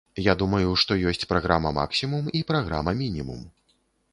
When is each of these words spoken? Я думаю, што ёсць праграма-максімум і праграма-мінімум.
Я 0.27 0.33
думаю, 0.41 0.69
што 0.83 0.95
ёсць 1.11 1.27
праграма-максімум 1.33 2.33
і 2.41 2.45
праграма-мінімум. 2.53 3.45